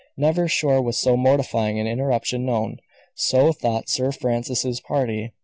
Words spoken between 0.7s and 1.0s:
was